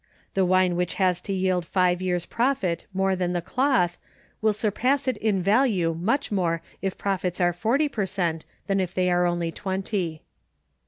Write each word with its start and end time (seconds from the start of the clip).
The 0.33 0.45
wine 0.47 0.75
which 0.75 0.95
has 0.95 1.21
to 1.21 1.31
yield 1.31 1.63
five 1.63 2.01
years' 2.01 2.25
profit 2.25 2.87
more 2.91 3.15
than 3.15 3.33
the 3.33 3.39
cloth 3.41 3.99
will 4.41 4.51
surpass 4.51 5.07
it 5.07 5.15
in 5.17 5.43
value 5.43 5.93
much 5.93 6.31
more 6.31 6.63
if 6.81 6.97
profits 6.97 7.39
are 7.39 7.53
forty 7.53 7.87
per 7.87 8.07
cent 8.07 8.43
than 8.65 8.79
if 8.79 8.95
they 8.95 9.11
are 9.11 9.27
only 9.27 9.51
twenty. 9.51 10.23